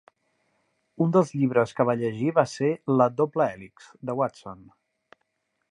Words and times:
Un 1.05 1.11
dels 1.17 1.33
llibres 1.41 1.73
que 1.79 1.85
va 1.89 1.95
llegir 1.99 2.33
va 2.39 2.47
ser 2.55 2.71
"La 2.95 3.09
Doble 3.21 3.49
Hèlix", 3.53 3.91
de 4.11 4.17
Watson. 4.23 4.65